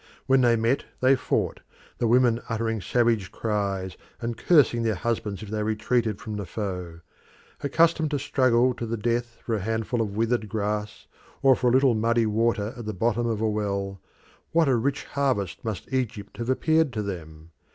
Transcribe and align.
When 0.25 0.41
they 0.41 0.55
met 0.55 0.85
they 0.99 1.15
fought, 1.15 1.59
the 1.99 2.07
women 2.07 2.41
uttering 2.49 2.81
savage 2.81 3.31
cries 3.31 3.95
and 4.19 4.35
cursing 4.35 4.81
their 4.81 4.95
husbands 4.95 5.43
if 5.43 5.49
they 5.51 5.61
retreated 5.61 6.19
from 6.19 6.37
the 6.37 6.45
foe. 6.47 7.01
Accustomed 7.63 8.09
to 8.09 8.17
struggle 8.17 8.73
to 8.73 8.87
the 8.87 8.97
death 8.97 9.37
for 9.45 9.53
a 9.53 9.59
handful 9.59 10.01
of 10.01 10.15
withered 10.17 10.49
grass 10.49 11.05
or 11.43 11.55
for 11.55 11.67
a 11.69 11.71
little 11.71 11.93
muddy 11.93 12.25
water 12.25 12.73
at 12.75 12.87
the 12.87 12.95
bottom 12.95 13.27
of 13.27 13.41
a 13.41 13.47
well, 13.47 14.01
what 14.53 14.67
a 14.67 14.75
rich 14.75 15.03
harvest 15.05 15.63
must 15.63 15.93
Egypt 15.93 16.37
have 16.37 16.49
appeared 16.49 16.91
to 16.93 17.03
them! 17.03 17.51